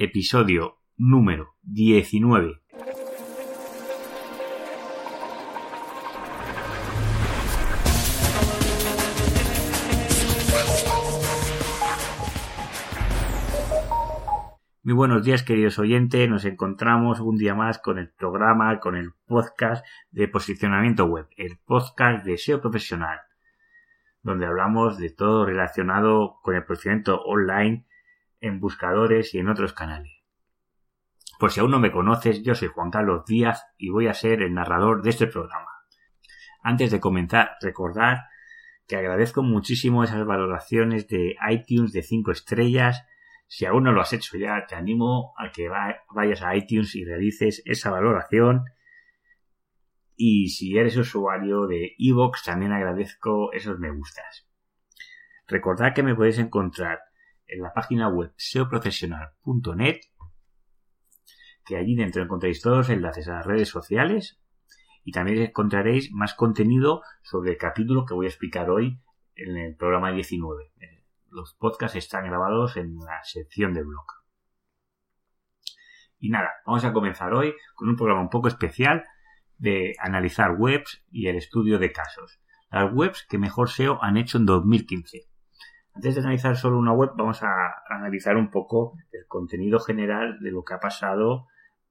[0.00, 2.60] episodio número 19.
[14.84, 16.30] Muy buenos días, queridos oyentes.
[16.30, 21.58] Nos encontramos un día más con el programa, con el podcast de posicionamiento web, el
[21.58, 23.18] podcast de SEO profesional,
[24.22, 27.84] donde hablamos de todo relacionado con el posicionamiento online
[28.40, 30.12] en buscadores y en otros canales.
[31.38, 34.42] Por si aún no me conoces, yo soy Juan Carlos Díaz y voy a ser
[34.42, 35.70] el narrador de este programa.
[36.62, 38.24] Antes de comenzar, recordar
[38.88, 43.06] que agradezco muchísimo esas valoraciones de iTunes de 5 estrellas.
[43.46, 47.04] Si aún no lo has hecho ya, te animo a que vayas a iTunes y
[47.04, 48.64] realices esa valoración.
[50.16, 54.48] Y si eres usuario de iVoox, también agradezco esos me gustas.
[55.46, 56.98] Recordad que me podéis encontrar
[57.48, 60.00] en la página web seoprofesional.net,
[61.64, 64.40] que allí dentro encontréis todos los enlaces a las redes sociales
[65.04, 69.00] y también encontraréis más contenido sobre el capítulo que voy a explicar hoy
[69.34, 70.72] en el programa 19.
[70.80, 74.06] Eh, los podcasts están grabados en la sección del blog.
[76.18, 79.04] Y nada, vamos a comenzar hoy con un programa un poco especial
[79.56, 82.40] de analizar webs y el estudio de casos.
[82.70, 85.28] Las webs que mejor SEO han hecho en 2015.
[85.98, 90.52] Antes de analizar solo una web, vamos a analizar un poco el contenido general de
[90.52, 91.48] lo que ha pasado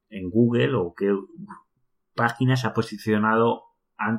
[0.08, 1.14] en Google o qué
[2.16, 3.64] páginas ha posicionado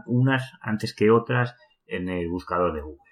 [0.05, 3.11] unas antes que otras en el buscador de Google.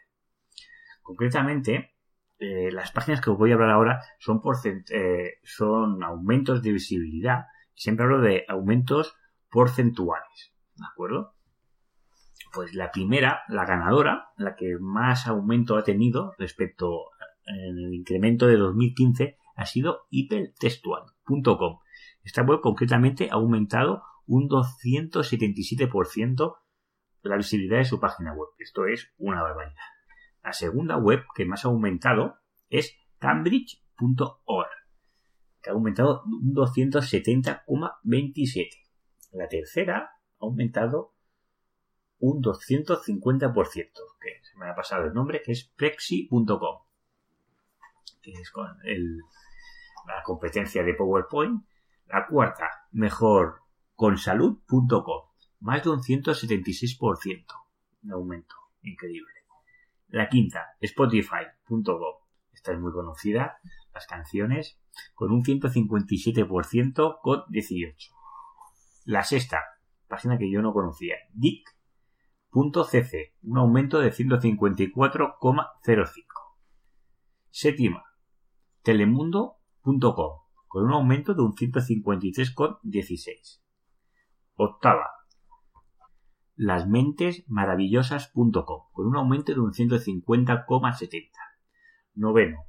[1.01, 1.95] Concretamente,
[2.39, 4.43] eh, las páginas que os voy a hablar ahora son,
[4.91, 7.47] eh, son aumentos de visibilidad.
[7.73, 9.17] Siempre hablo de aumentos
[9.49, 10.53] porcentuales.
[10.75, 11.36] ¿De acuerdo?
[12.57, 17.11] Pues la primera, la ganadora, la que más aumento ha tenido respecto
[17.47, 21.81] al incremento de 2015, ha sido hipertextual.com.
[22.23, 26.57] Esta web concretamente ha aumentado un 277%
[27.23, 28.49] la visibilidad de su página web.
[28.59, 29.77] Esto es una barbaridad.
[30.43, 32.39] La segunda web que más ha aumentado
[32.71, 34.71] es cambridge.org,
[35.63, 38.71] que ha aumentado un 270,27.
[39.33, 40.11] La tercera ha
[40.41, 41.16] aumentado
[42.19, 43.53] un 250%,
[44.21, 46.83] que se me ha pasado el nombre, que es Prexi.com,
[48.23, 48.67] que es con
[50.07, 51.65] la competencia de PowerPoint.
[52.07, 53.63] La cuarta, mejor
[53.95, 57.47] con salud.com, más de un 176%
[58.03, 59.33] de aumento, increíble.
[60.09, 62.15] La quinta, spotify.com,
[62.53, 63.59] esta es muy conocida,
[63.93, 64.79] las canciones,
[65.15, 68.13] con un 157% con 18.
[69.05, 69.63] La sexta,
[70.07, 71.76] página que yo no conocía, Dick
[72.57, 76.25] .cc, un aumento de 154,05.
[77.51, 78.03] Séptima,
[78.83, 83.61] telemundo.com, con un aumento de un 153,16.
[84.55, 85.11] Octava,
[86.55, 91.31] lasmentesmaravillosas.com, con un aumento de un 150,70.
[92.15, 92.65] Noveno,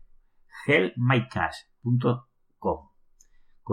[0.66, 2.26] hellmycash.com,
[2.60, 2.90] con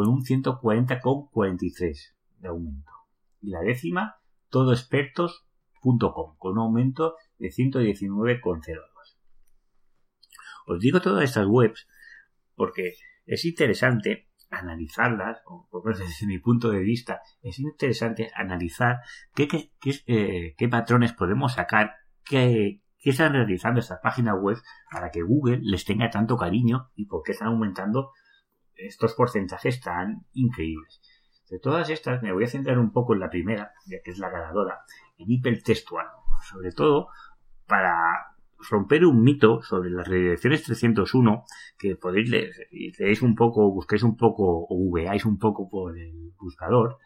[0.09, 2.93] un 140,43 de aumento.
[3.41, 4.21] Y la décima,
[6.39, 8.81] con un aumento de 119,02.
[10.67, 11.87] Os digo todas estas webs
[12.55, 12.95] porque
[13.27, 19.01] es interesante analizarlas, o por lo desde mi punto de vista, es interesante analizar
[19.35, 19.71] qué, qué,
[20.07, 21.95] eh, patrones podemos sacar,
[22.25, 24.57] qué, están realizando estas páginas web
[24.91, 28.13] para que Google les tenga tanto cariño y por qué están aumentando
[28.75, 31.03] estos porcentajes tan increíbles.
[31.55, 34.19] De todas estas, me voy a centrar un poco en la primera, ya que es
[34.19, 34.81] la ganadora,
[35.19, 36.05] en hipertextual,
[36.51, 37.11] sobre todo
[37.69, 37.95] para
[38.69, 41.45] romper un mito sobre las redirecciones 301
[41.79, 42.51] que podéis leer,
[42.99, 46.99] leéis un poco, busquéis un poco o googleáis un poco por el buscador,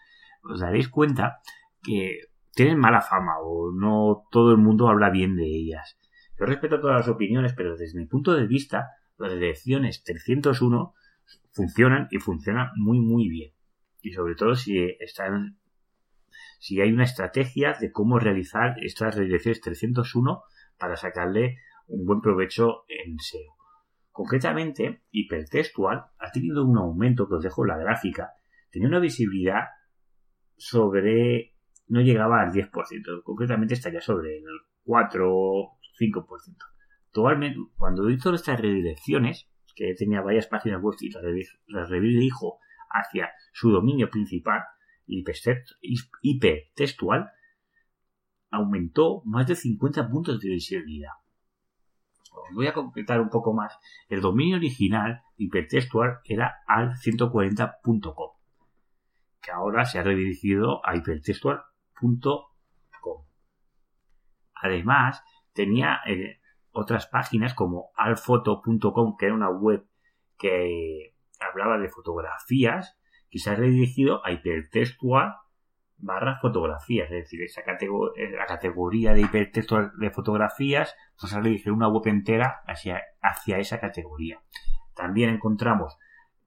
[0.42, 1.40] os daréis cuenta
[1.82, 2.20] que
[2.54, 5.98] tienen mala fama o no todo el mundo habla bien de ellas.
[6.40, 10.94] Yo respeto todas las opiniones, pero desde mi punto de vista, las redirecciones 301
[11.50, 13.57] funcionan y funcionan muy muy bien.
[14.08, 15.58] Y sobre todo si están
[16.60, 20.42] si hay una estrategia de cómo realizar estas redirecciones 301
[20.78, 21.58] para sacarle
[21.88, 23.54] un buen provecho en SEO.
[24.10, 28.30] Concretamente, hipertextual ha tenido un aumento, que os dejo la gráfica,
[28.70, 29.64] tenía una visibilidad
[30.56, 31.54] sobre,
[31.86, 32.70] no llegaba al 10%,
[33.22, 34.44] concretamente estaría sobre el
[34.84, 36.56] 4 o 5%.
[37.08, 41.10] Actualmente, cuando hizo estas redirecciones, que tenía varias páginas web y
[41.68, 42.58] las redirijo
[42.90, 44.64] hacia su dominio principal,
[45.06, 47.30] hipertextual
[48.50, 51.12] aumentó más de 50 puntos de visibilidad.
[52.32, 53.76] Os voy a completar un poco más.
[54.08, 58.30] El dominio original hipertextual era al140.com,
[59.40, 63.24] que ahora se ha redirigido a hipertextual.com.
[64.54, 66.40] Además, tenía eh,
[66.72, 69.86] otras páginas como alfoto.com, que era una web
[70.38, 72.98] que hablaba de fotografías,
[73.30, 75.34] que se ha redirigido a hipertextual
[75.98, 81.88] barra fotografías, es decir, esa la categoría de hipertextual de fotografías, pues ha redirigido una
[81.88, 84.40] web entera hacia, hacia esa categoría.
[84.94, 85.98] También encontramos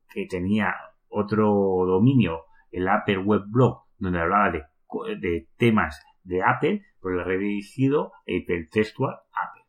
[0.09, 0.73] que tenía
[1.09, 1.47] otro
[1.85, 4.63] dominio, el Apple Web Blog, donde hablaba de,
[5.19, 9.65] de temas de Apple, pues lo ha redirigido a hipertextual Apple.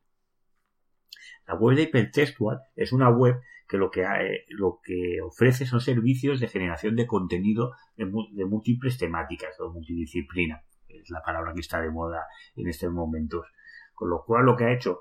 [1.46, 3.40] La web de hipertextual es una web
[3.72, 8.98] que lo que, eh, lo que ofrece son servicios de generación de contenido de, múltiples
[8.98, 10.62] temáticas o multidisciplina.
[10.88, 13.46] Es la palabra que está de moda en estos momentos.
[13.94, 15.00] Con lo cual lo que ha hecho,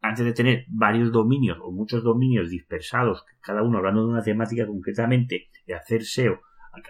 [0.00, 4.66] antes de tener varios dominios o muchos dominios dispersados, cada uno hablando de una temática
[4.66, 6.40] concretamente, y hacer SEO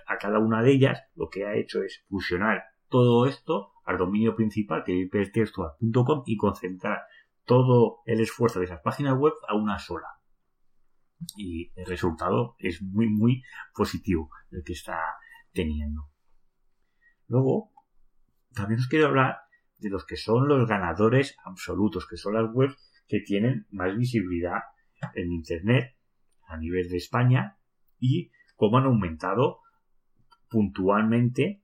[0.07, 4.37] a, cada una de ellas, lo que ha hecho es fusionar todo esto al dominio
[4.37, 7.03] principal que es hipertextual.com y concentrar
[7.45, 10.16] todo el esfuerzo de esas páginas web a una sola.
[11.37, 13.43] Y el resultado es muy, muy
[13.75, 14.99] positivo el que está
[15.53, 16.11] teniendo.
[17.29, 17.73] Luego,
[18.55, 19.39] también os quiero hablar
[19.79, 22.77] de los que son los ganadores absolutos, que son las webs
[23.07, 24.61] que tienen más visibilidad
[25.15, 25.97] en Internet
[26.47, 27.59] a nivel de España
[27.99, 29.61] y cómo han aumentado
[30.49, 31.63] puntualmente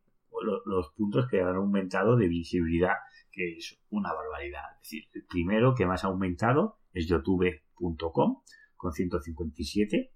[0.64, 2.94] los puntos que han aumentado de visibilidad
[3.30, 4.62] que es una barbaridad.
[4.74, 8.42] Es decir, el primero que más ha aumentado es youtube.com
[8.82, 10.12] con 157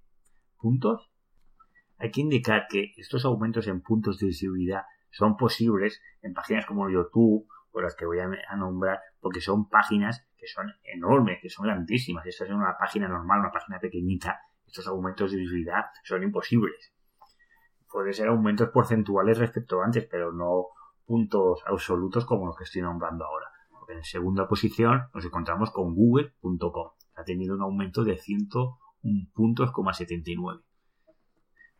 [0.59, 1.09] puntos.
[1.99, 6.91] Hay que indicar que estos aumentos en puntos de visibilidad son posibles en páginas como
[6.91, 11.67] YouTube o las que voy a nombrar porque son páginas que son enormes, que son
[11.67, 12.27] grandísimas.
[12.27, 14.41] Esta es una página normal, una página pequeñita.
[14.67, 16.93] Estos aumentos de visibilidad son imposibles.
[17.89, 20.67] Puede ser aumentos porcentuales respecto a antes, pero no
[21.07, 23.47] puntos absolutos como los que estoy nombrando ahora.
[23.89, 26.96] En segunda posición nos encontramos con google.com.
[27.17, 30.63] Ha tenido un aumento de 101 puntos, 79.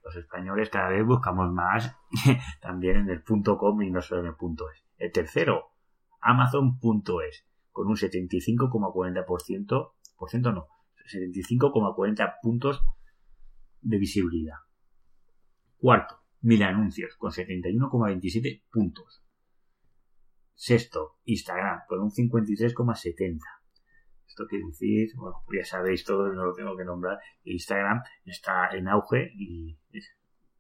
[0.03, 1.97] Los españoles cada vez buscamos más
[2.61, 4.85] también en el .com y no solo en el .es.
[4.99, 5.73] El tercero,
[6.21, 10.69] amazon.es, con un 75,40%, por ciento no,
[11.13, 12.83] 75,40 puntos
[13.81, 14.57] de visibilidad.
[15.77, 19.23] Cuarto, mil anuncios con 71,27 puntos.
[20.55, 23.41] Sexto, Instagram con un 53,70.
[24.37, 28.87] Esto quiere decir, bueno, ya sabéis todo, no lo tengo que nombrar, Instagram está en
[28.87, 29.79] auge y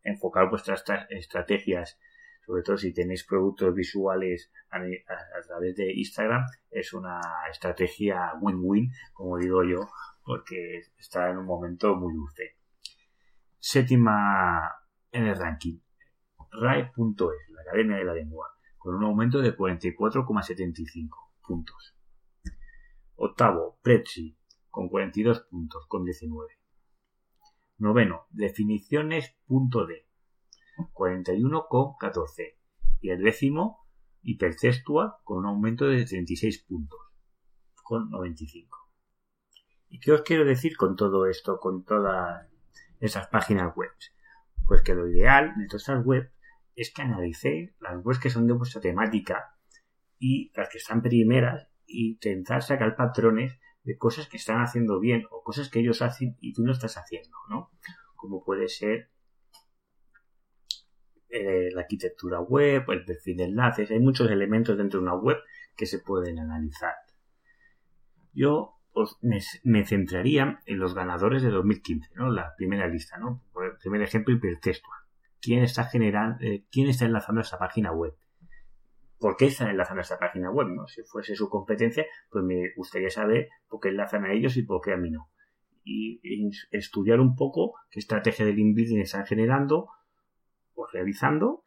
[0.03, 1.99] enfocar vuestras estrategias,
[2.47, 4.79] sobre todo si tenéis productos visuales a,
[5.47, 7.21] través de Instagram, es una
[7.51, 9.91] estrategia win-win, como digo yo,
[10.25, 12.57] porque está en un momento muy dulce.
[13.59, 14.73] Séptima
[15.13, 15.79] en el ranking.
[16.51, 18.49] RAE.es, la Academia de la Lengua,
[18.79, 21.11] con un aumento de 44,75
[21.47, 21.96] puntos.
[23.19, 24.37] Octavo, Prezi,
[24.69, 26.49] con 42 puntos, con 19.
[27.79, 30.07] Noveno, definiciones.d,
[30.93, 32.57] 41,14.
[33.01, 33.87] Y el décimo,
[34.23, 37.01] hipertextua, con un aumento de 36 puntos,
[37.83, 38.79] con 95.
[39.89, 42.47] ¿Y qué os quiero decir con todo esto, con todas
[43.01, 43.93] esas páginas web?
[44.67, 46.31] Pues que lo ideal de todas estas webs
[46.75, 49.57] es que analicéis las webs que son de vuestra temática
[50.19, 55.25] y las que están primeras y intentar sacar patrones de cosas que están haciendo bien
[55.31, 57.71] o cosas que ellos hacen y tú no estás haciendo, ¿no?
[58.17, 59.11] Como puede ser
[61.29, 65.37] eh, la arquitectura web, el perfil de enlaces, hay muchos elementos dentro de una web
[65.77, 66.95] que se pueden analizar.
[68.33, 68.77] Yo
[69.63, 72.31] me, centraría en los ganadores de 2015, ¿no?
[72.31, 73.43] La primera lista, ¿no?
[73.53, 75.01] Por el primer ejemplo, hipertextual.
[75.41, 78.15] ¿Quién está generando, eh, quién está enlazando a esta página web?
[79.19, 80.69] ¿Por qué están enlazando a esta página web?
[80.69, 80.87] ¿no?
[80.87, 84.81] Si fuese su competencia, pues me gustaría saber por qué enlazan a ellos y por
[84.83, 85.31] qué a mí no.
[85.85, 86.21] Y,
[86.71, 89.89] estudiar un poco qué estrategia de link building están generando
[90.75, 91.65] o realizando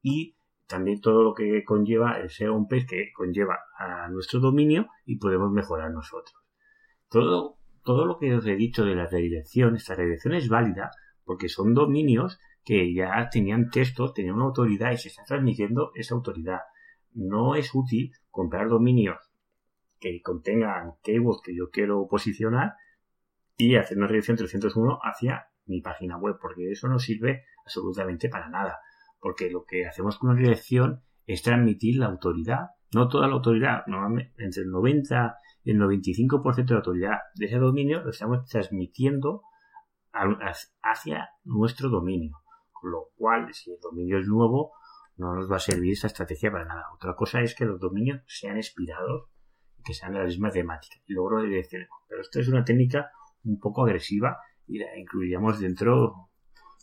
[0.00, 0.36] y
[0.66, 5.18] también todo lo que conlleva el SEO on page que conlleva a nuestro dominio y
[5.18, 6.34] podemos mejorar nosotros.
[7.08, 10.90] Todo, todo lo que os he dicho de la redirección, esta redirección es válida
[11.24, 16.14] porque son dominios que ya tenían texto, tenían una autoridad y se está transmitiendo esa
[16.14, 16.60] autoridad.
[17.16, 19.16] No es útil comprar dominios
[19.98, 22.74] que contengan keywords que yo quiero posicionar
[23.56, 28.50] y hacer una redirección 301 hacia mi página web, porque eso no sirve absolutamente para
[28.50, 28.78] nada.
[29.18, 33.86] Porque lo que hacemos con una redirección es transmitir la autoridad, no toda la autoridad,
[33.86, 38.44] normalmente entre el 90 y el 95% de la autoridad de ese dominio lo estamos
[38.46, 39.42] transmitiendo
[40.82, 42.36] hacia nuestro dominio.
[42.72, 44.72] Con lo cual, si el dominio es nuevo,
[45.16, 46.86] no nos va a servir esta estrategia para nada.
[46.94, 49.30] Otra cosa es que los dominios sean expirados
[49.78, 50.96] y que sean de la misma temática.
[51.06, 51.98] Y logro direccionemos.
[52.08, 53.10] Pero esto es una técnica
[53.44, 56.30] un poco agresiva y la incluiríamos dentro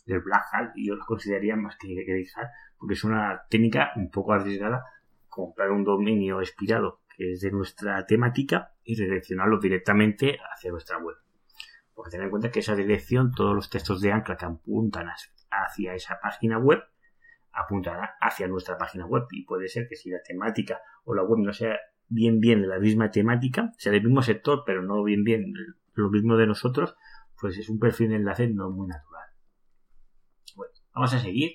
[0.06, 2.48] del Black Hat y yo la consideraría más que Grey Hat
[2.78, 4.84] porque es una técnica un poco arriesgada
[5.28, 11.16] comprar un dominio expirado que es de nuestra temática y redireccionarlo directamente hacia nuestra web.
[11.94, 15.06] Porque tener en cuenta que esa dirección, todos los textos de ancla que apuntan
[15.50, 16.82] hacia esa página web,
[17.54, 19.24] apuntarán hacia nuestra página web.
[19.30, 22.68] Y puede ser que si la temática o la web no sea bien bien de
[22.68, 25.52] la misma temática, sea del mismo sector, pero no bien bien
[25.94, 26.96] lo mismo de nosotros,
[27.40, 29.28] pues es un perfil de enlace no muy natural.
[30.56, 31.52] Bueno, vamos a seguir.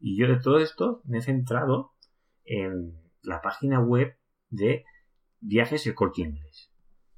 [0.00, 1.94] Y yo de todo esto me he centrado
[2.44, 4.16] en la página web
[4.50, 4.84] de
[5.40, 6.32] viajes el corte.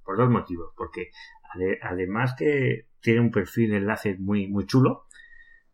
[0.04, 0.72] Por dos motivos.
[0.76, 1.10] Porque
[1.82, 5.06] además que tiene un perfil de enlace muy, muy chulo,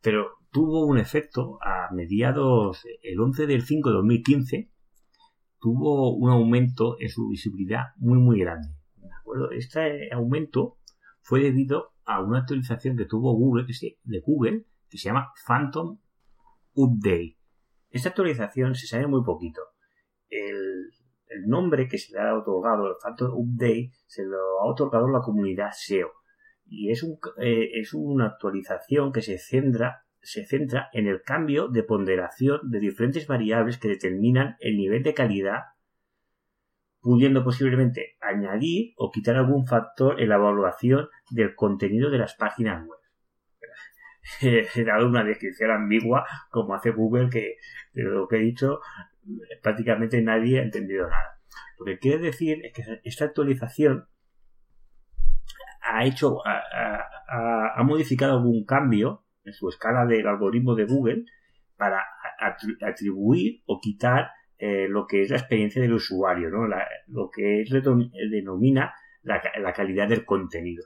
[0.00, 4.70] pero tuvo un efecto a mediados, el 11 del 5 de 2015,
[5.60, 8.70] tuvo un aumento en su visibilidad muy, muy grande.
[8.96, 9.50] ¿De acuerdo?
[9.50, 10.78] Este aumento
[11.20, 15.98] fue debido a una actualización que tuvo Google, de Google, que se llama Phantom
[16.72, 17.36] Update.
[17.90, 19.60] Esta actualización se sabe muy poquito.
[20.30, 20.56] El,
[21.28, 25.20] el nombre que se le ha otorgado, el Phantom Update, se lo ha otorgado la
[25.20, 26.12] comunidad SEO.
[26.64, 31.68] Y es, un, eh, es una actualización que se centra, se centra en el cambio
[31.68, 35.60] de ponderación de diferentes variables que determinan el nivel de calidad,
[37.00, 42.84] pudiendo posiblemente añadir o quitar algún factor en la evaluación del contenido de las páginas
[42.84, 42.98] web.
[44.74, 47.58] He dado una descripción ambigua, como hace Google, que
[47.92, 48.80] de lo que he dicho
[49.62, 51.38] prácticamente nadie ha entendido nada.
[51.78, 54.08] Lo que quiere decir es que esta actualización
[55.82, 61.24] ha hecho, ha, modificado algún cambio en su escala del algoritmo de Google
[61.76, 62.04] para
[62.82, 66.66] atribuir o quitar eh, lo que es la experiencia del usuario, ¿no?
[67.06, 70.84] lo que es, denomina la, la calidad del contenido.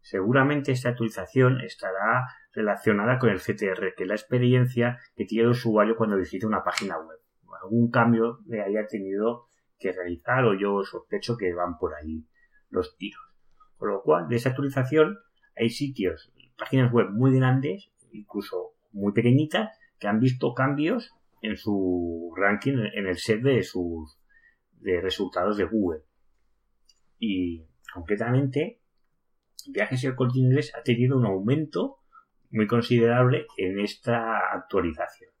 [0.00, 5.50] Seguramente esta actualización estará relacionada con el CTR, que es la experiencia que tiene el
[5.50, 7.18] usuario cuando visita una página web.
[7.62, 9.46] Algún cambio le haya tenido
[9.78, 12.26] que realizar o yo sospecho que van por ahí
[12.68, 13.22] los tiros.
[13.76, 15.18] Con lo cual, de esa actualización
[15.56, 16.32] hay sitios,
[16.62, 23.08] páginas web muy grandes, incluso muy pequeñitas, que han visto cambios en su ranking, en
[23.08, 24.16] el set de sus
[24.74, 26.04] de resultados de Google.
[27.18, 28.80] Y concretamente,
[29.66, 31.98] Viajes y el Corte Inglés ha tenido un aumento
[32.50, 35.32] muy considerable en esta actualización.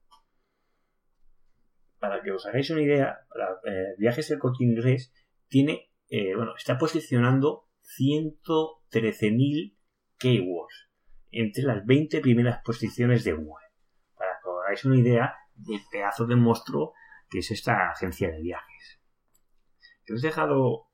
[2.00, 3.26] Para que os hagáis una idea,
[3.64, 5.12] eh, Viajes y el Corte Inglés
[5.46, 9.76] tiene, eh, bueno, está posicionando 113.000
[10.18, 10.91] keywords
[11.32, 13.66] entre las 20 primeras posiciones de Google.
[14.16, 16.92] Para que os hagáis una idea del pedazo de monstruo
[17.28, 19.00] que es esta agencia de viajes.
[20.12, 20.88] Os he dejado,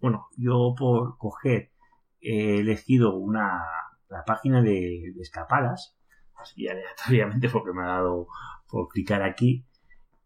[0.00, 1.72] bueno, yo por coger
[2.20, 3.62] he elegido una,
[4.08, 5.96] la página de, escapadas,
[6.34, 8.28] así aleatoriamente porque me ha dado
[8.68, 9.66] por clicar aquí,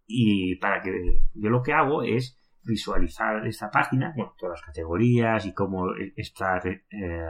[0.06, 5.46] y para que yo lo que hago es visualizar esta página, con todas las categorías
[5.46, 5.86] y cómo
[6.16, 6.80] está eh,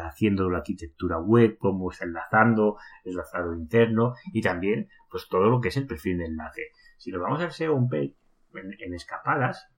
[0.05, 5.61] haciendo la arquitectura web, cómo está enlazando, el enlazado interno y también pues todo lo
[5.61, 6.63] que es el perfil de enlace.
[6.99, 8.15] Si nos vamos al SEO page
[8.55, 9.69] en, escapadas,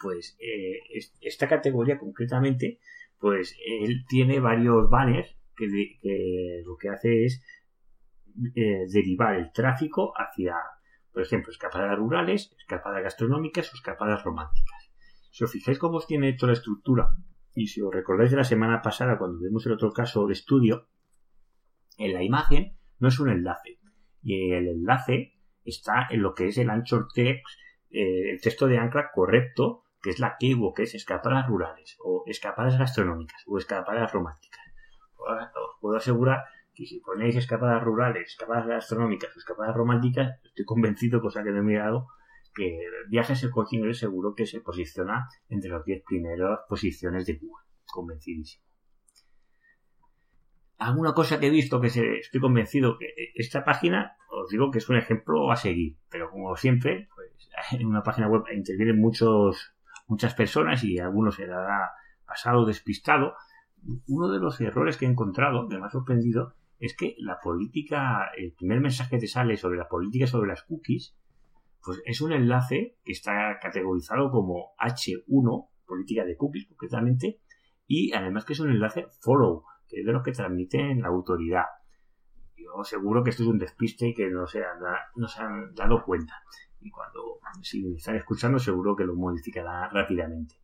[0.00, 0.80] pues eh,
[1.20, 2.80] esta categoría concretamente
[3.18, 7.42] pues él tiene varios banners que, lo que hace es
[8.54, 10.54] eh, derivar el tráfico hacia,
[11.16, 14.90] por ejemplo, escapadas rurales, escapadas gastronómicas o escapadas románticas.
[15.30, 17.16] Si os fijáis cómo tiene hecho la estructura,
[17.54, 20.88] y si os recordáis de la semana pasada cuando vimos el otro caso de estudio,
[21.96, 23.78] en la imagen no es un enlace.
[24.22, 25.32] Y el enlace
[25.64, 27.46] está en lo que es el anchor text,
[27.88, 32.24] eh, el texto de ancla correcto que es la keyword, que es escapadas rurales, o
[32.26, 34.60] escapadas gastronómicas, o escapadas románticas.
[35.16, 36.44] Os puedo asegurar
[36.76, 41.62] que si ponéis escapadas rurales, escapadas gastronómicas escapadas románticas, estoy convencido, cosa que no he
[41.62, 42.08] mirado,
[42.54, 42.78] que
[43.08, 47.64] Viajes el Corte Inglés seguro que se posiciona entre las 10 primeras posiciones de Google.
[47.86, 48.64] Convencidísimo.
[50.78, 54.88] Alguna cosa que he visto que estoy convencido que esta página, os digo que es
[54.90, 57.30] un ejemplo a seguir, pero como siempre, pues
[57.72, 59.74] en una página web intervienen muchos
[60.06, 61.90] muchas personas y algunos se ha
[62.26, 63.34] pasado despistado.
[64.06, 68.30] Uno de los errores que he encontrado, que me ha sorprendido, es que la política,
[68.36, 71.16] el primer mensaje que te sale sobre la política sobre las cookies,
[71.82, 77.40] pues es un enlace que está categorizado como H1, política de cookies concretamente,
[77.86, 81.66] y además que es un enlace follow, que es de los que transmiten la autoridad.
[82.56, 84.80] Yo seguro que esto es un despiste y que no se han,
[85.14, 86.34] no se han dado cuenta.
[86.80, 90.56] Y cuando, si me están escuchando, seguro que lo modificará rápidamente.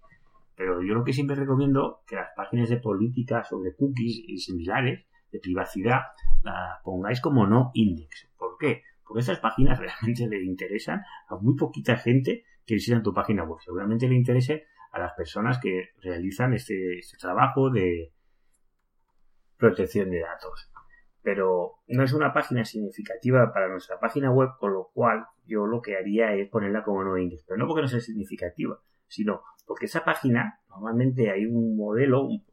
[0.56, 5.06] Pero yo lo que siempre recomiendo que las páginas de política sobre cookies y similares
[5.32, 6.02] de privacidad
[6.42, 8.28] las pongáis como no index.
[8.36, 8.82] ¿Por qué?
[9.04, 13.58] Porque estas páginas realmente le interesan a muy poquita gente que visita tu página web.
[13.64, 18.12] Seguramente le interese a las personas que realizan este, este trabajo de
[19.56, 20.70] protección de datos.
[21.22, 25.80] Pero no es una página significativa para nuestra página web, con lo cual yo lo
[25.80, 27.44] que haría es ponerla como no index.
[27.44, 32.44] Pero no porque no sea significativa, sino porque esa página normalmente hay un modelo, un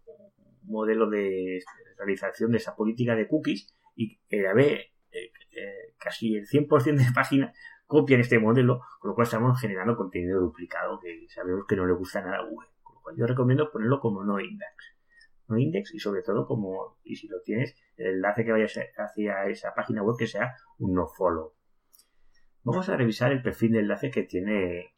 [0.63, 1.61] modelo de
[1.97, 6.95] realización de esa política de cookies y eh, a ver, eh, eh, casi el 100%
[6.95, 11.75] de páginas copian este modelo, con lo cual estamos generando contenido duplicado que sabemos que
[11.75, 12.69] no le gusta nada a Google.
[12.83, 14.95] Con lo cual yo recomiendo ponerlo como no index.
[15.47, 19.47] No index y sobre todo como, y si lo tienes, el enlace que vaya hacia
[19.47, 21.55] esa página web que sea un no follow.
[22.63, 24.93] Vamos a revisar el perfil de enlace que tiene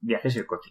[0.00, 0.70] Viajes el Corte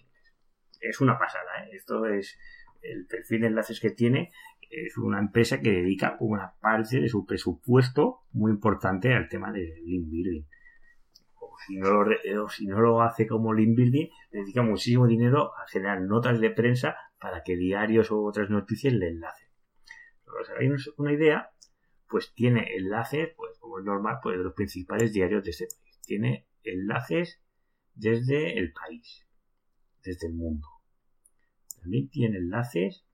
[0.81, 1.67] Es una pasada.
[1.71, 2.37] Esto es
[2.81, 4.31] el perfil de enlaces que tiene.
[4.69, 9.83] Es una empresa que dedica una parte de su presupuesto muy importante al tema del
[9.83, 10.43] link building
[11.65, 16.01] si no lo, si no lo hace como link building, dedica muchísimo dinero a generar
[16.01, 19.49] notas de prensa para que diarios o otras noticias le enlacen.
[20.57, 21.49] Hay una idea,
[22.07, 25.99] pues tiene enlaces, pues como es normal, pues de los principales diarios de este país.
[26.05, 27.41] Tiene enlaces
[27.93, 29.27] desde el país,
[30.03, 30.67] desde el mundo.
[31.81, 33.05] También tiene enlaces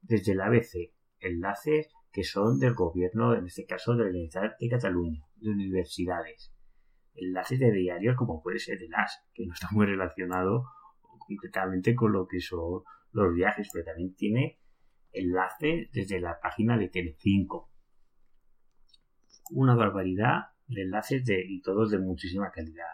[0.00, 4.68] desde el ABC, enlaces que son del gobierno, en este caso de la Universidad de
[4.68, 6.52] Cataluña, de universidades
[7.14, 10.64] enlaces de diarios como puede ser el AS, que no está muy relacionado
[11.00, 12.82] concretamente con lo que son
[13.12, 14.58] los viajes, pero también tiene
[15.12, 17.70] enlace desde la página de Telecinco.
[19.50, 22.86] Una barbaridad de enlaces de, y todos de muchísima calidad.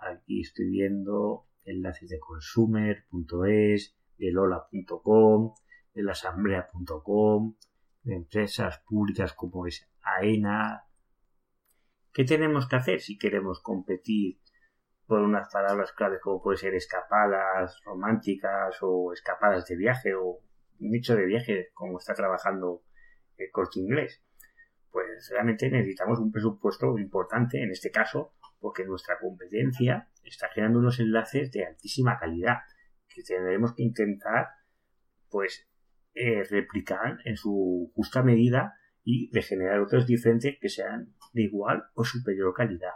[0.00, 5.54] Aquí estoy viendo enlaces de consumer.es, de lola.com,
[5.94, 7.56] de la asamblea.com,
[8.02, 10.84] de empresas públicas como es AENA,
[12.14, 14.38] ¿Qué tenemos que hacer si queremos competir
[15.04, 20.38] por unas palabras claves como puede ser escapadas románticas o escapadas de viaje o
[20.78, 22.84] nicho de viaje como está trabajando
[23.36, 24.22] el corte inglés?
[24.92, 31.00] Pues realmente necesitamos un presupuesto importante en este caso porque nuestra competencia está generando unos
[31.00, 32.58] enlaces de altísima calidad
[33.08, 34.48] que tendremos que intentar
[35.28, 35.68] pues
[36.14, 41.84] eh, replicar en su justa medida y de generar otros diferentes que sean de igual
[41.94, 42.92] o superior calidad.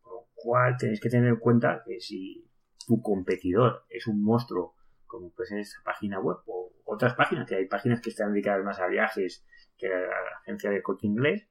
[0.00, 2.50] Con lo cual tenéis que tener en cuenta que si
[2.86, 4.74] tu competidor es un monstruo,
[5.06, 8.64] como pues en esta página web o otras páginas, que hay páginas que están dedicadas
[8.64, 9.44] más a viajes
[9.76, 11.48] que a la agencia de coche inglés,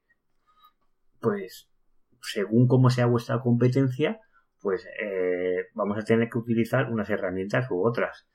[1.20, 1.70] pues
[2.20, 4.20] según cómo sea vuestra competencia,
[4.66, 8.28] pues eh, vamos a tener que utilizar unas herramientas u otras.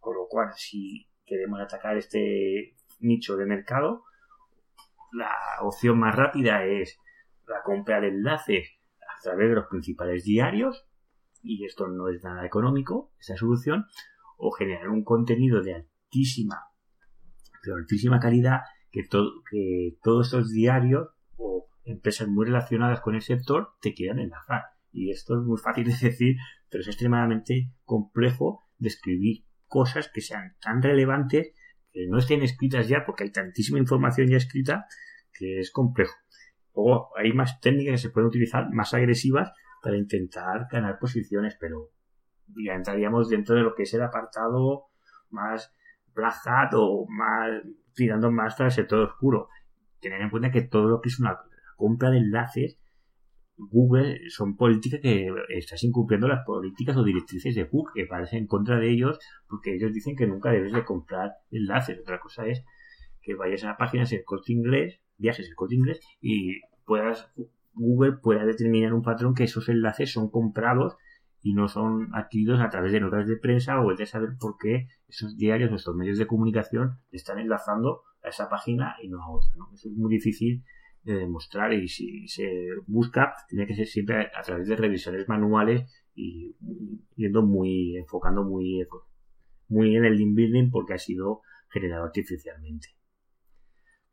[0.00, 4.02] Con lo cual, si queremos atacar este nicho de mercado,
[5.12, 5.30] la
[5.62, 6.98] opción más rápida es
[7.46, 8.68] la compra de enlaces
[9.00, 10.88] a través de los principales diarios,
[11.40, 13.86] y esto no es nada económico, esa solución,
[14.38, 16.64] o generar un contenido de altísima,
[17.64, 23.74] de altísima calidad que, que todos estos diarios o empresas muy relacionadas con el sector
[23.80, 24.75] te quieran enlazar.
[24.92, 26.36] Y esto es muy fácil de decir,
[26.70, 31.52] pero es extremadamente complejo de escribir cosas que sean tan relevantes
[31.92, 34.86] que no estén escritas ya porque hay tantísima información ya escrita
[35.32, 36.14] que es complejo.
[36.74, 41.90] Luego hay más técnicas que se pueden utilizar, más agresivas, para intentar ganar posiciones, pero
[42.64, 44.86] ya entraríamos dentro de lo que es el apartado
[45.30, 45.72] más
[46.14, 47.62] black o más
[47.94, 49.48] tirando más para el sector oscuro.
[50.00, 51.38] Tener en cuenta que todo lo que es una
[51.76, 52.78] compra de enlaces,
[53.56, 58.46] Google son políticas que estás incumpliendo las políticas o directrices de Google, que parece en
[58.46, 61.98] contra de ellos, porque ellos dicen que nunca debes de comprar enlaces.
[61.98, 62.64] Otra cosa es
[63.22, 67.30] que vayas a páginas en corte inglés viajes el corte inglés y puedas
[67.74, 70.96] Google pueda determinar un patrón que esos enlaces son comprados
[71.42, 74.88] y no son adquiridos a través de notas de prensa o de saber por qué
[75.08, 79.30] esos diarios o estos medios de comunicación están enlazando a esa página y no a
[79.30, 79.50] otra.
[79.74, 80.64] Eso es muy difícil
[81.06, 85.88] de demostrar y si se busca tiene que ser siempre a través de revisiones manuales
[86.14, 86.56] y
[87.14, 88.84] yendo muy enfocando muy
[89.68, 92.88] muy en el link building porque ha sido generado artificialmente.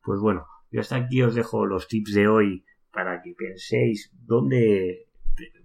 [0.02, 5.08] Pues bueno, yo hasta aquí os dejo los tips de hoy para que penséis dónde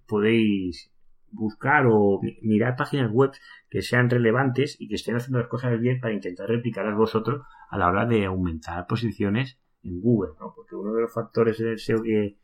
[0.07, 0.91] podéis
[1.31, 3.31] buscar o mirar páginas web
[3.69, 7.77] que sean relevantes y que estén haciendo las cosas bien para intentar replicarlas vosotros a
[7.77, 10.53] la hora de aumentar posiciones en Google, ¿no?
[10.55, 12.37] Porque uno de los factores del SEO que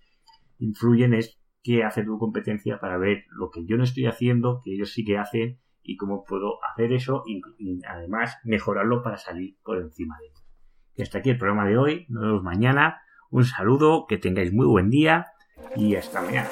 [0.60, 4.74] influyen es qué hace tu competencia para ver lo que yo no estoy haciendo, que
[4.74, 7.42] ellos sí que hacen y cómo puedo hacer eso y,
[7.88, 10.44] además mejorarlo para salir por encima de ellos.
[10.96, 12.06] Y hasta aquí el programa de hoy.
[12.10, 13.02] Nos vemos mañana.
[13.30, 15.28] Un saludo, que tengáis muy buen día
[15.76, 16.50] y hasta mañana.